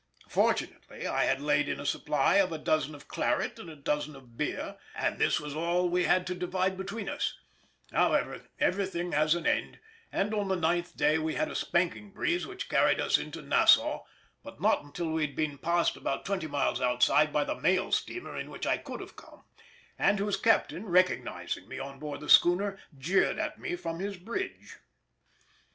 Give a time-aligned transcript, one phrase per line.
[0.29, 4.15] Fortunately I had laid in a supply of a dozen of claret and a dozen
[4.15, 7.37] of beer, and this was all we had to divide between us;
[7.91, 9.77] however, everything has an end,
[10.11, 13.43] and on the ninth day we had a spanking breeze which carried us in to
[13.43, 14.03] Nassau,
[14.41, 18.35] but not until we had been passed about twenty miles outside by the mail steamer
[18.35, 19.43] in which I could have come,
[19.99, 24.77] and whose captain, recognising me on board the schooner, jeered at me from his bridge.